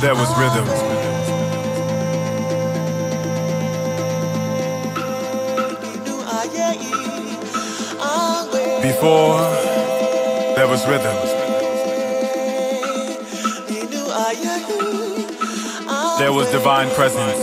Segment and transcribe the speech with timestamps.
[0.00, 0.66] there was rhythm.
[8.82, 9.40] Before,
[10.54, 11.16] there was rhythm.
[16.18, 17.36] There was divine presence.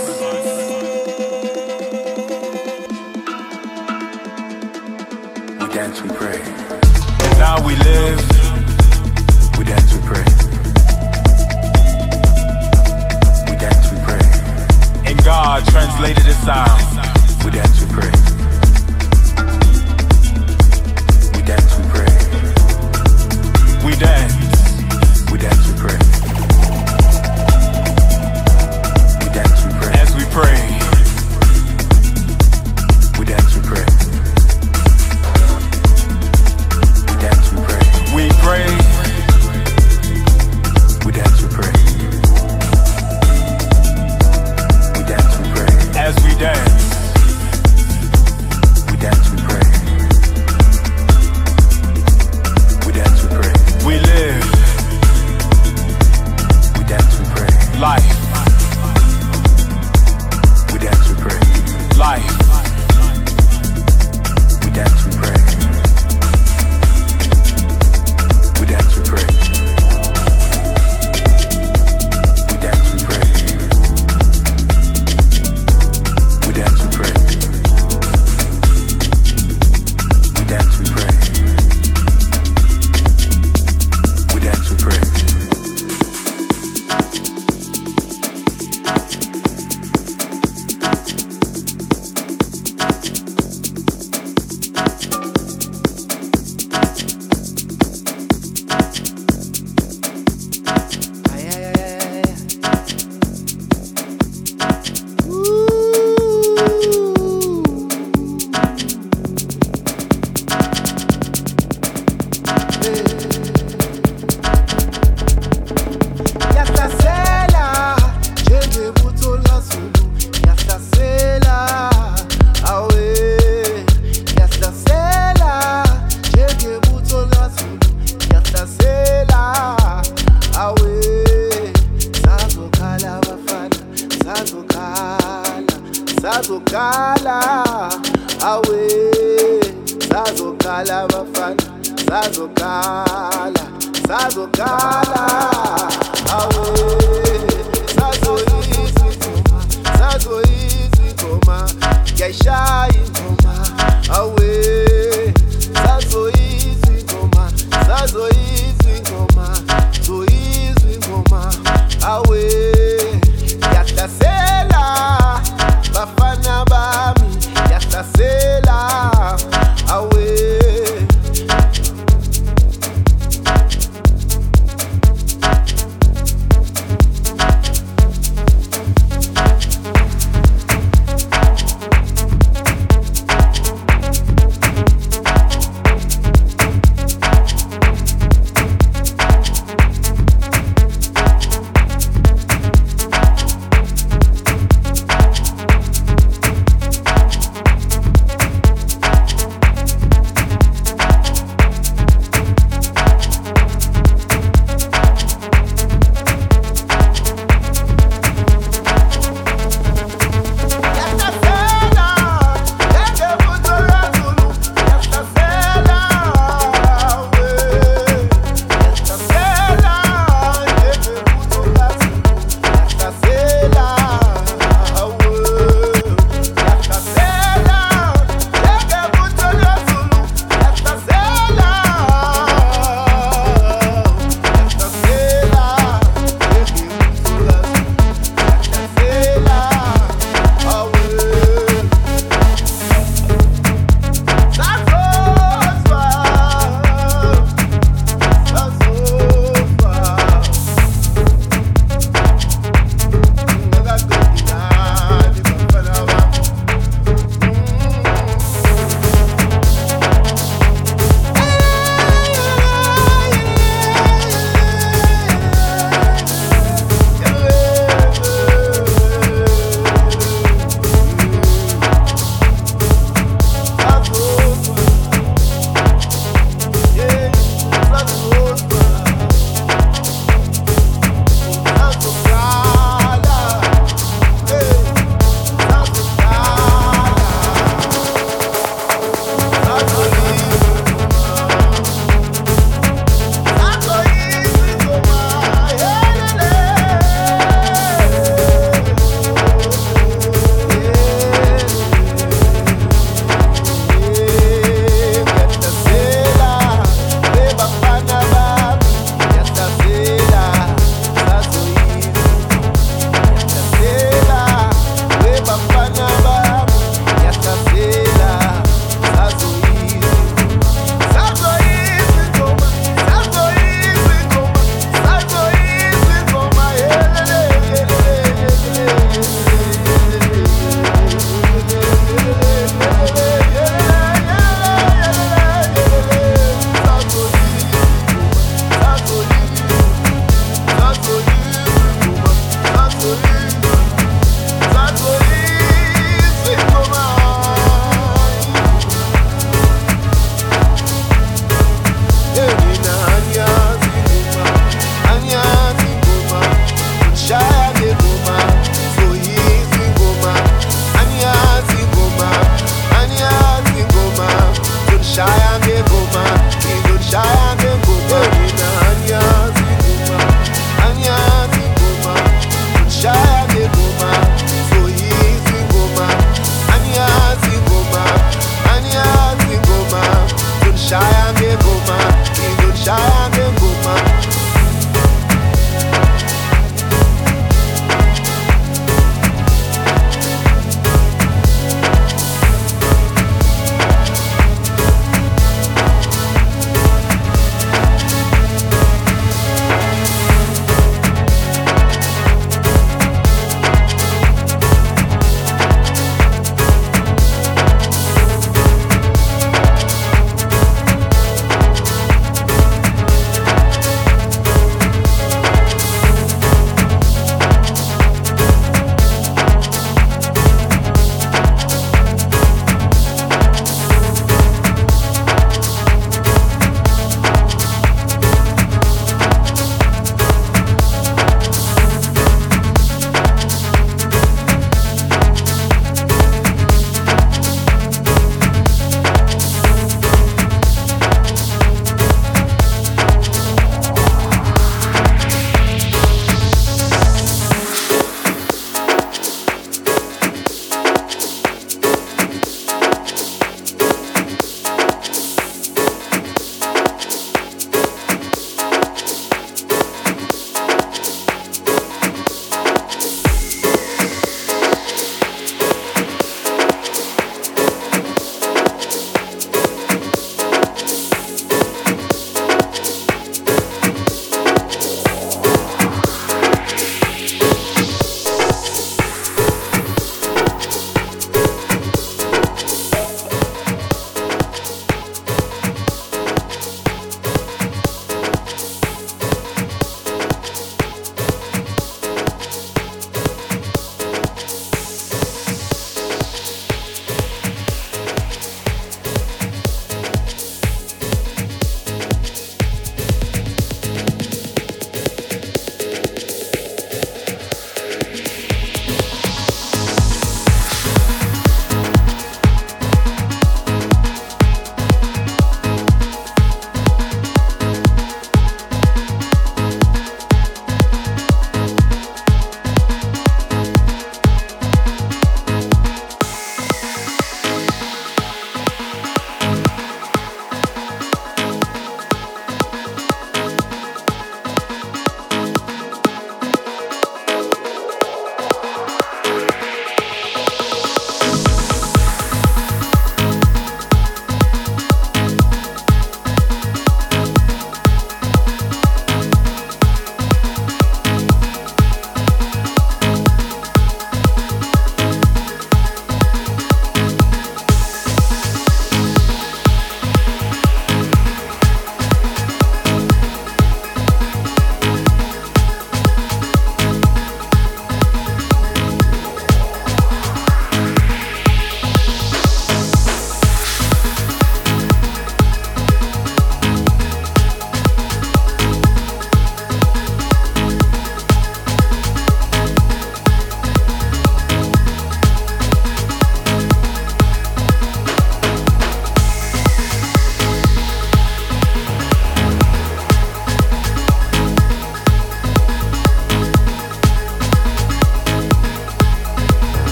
[5.59, 6.39] We dance, we pray.
[7.37, 8.32] Now we live.
[16.33, 16.92] Style.